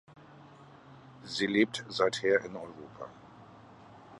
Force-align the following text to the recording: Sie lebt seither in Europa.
Sie 1.21 1.45
lebt 1.45 1.85
seither 1.87 2.43
in 2.43 2.55
Europa. 2.55 3.07